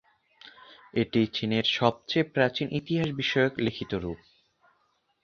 এটি 0.93 1.21
চীনের 1.33 1.65
সবচেয়ে 1.71 2.29
প্রাচীন 2.33 2.67
ইতিহাস 2.71 3.09
বিষয়ক 3.15 3.53
লিখিত 3.57 3.91
রূপ। 3.95 4.19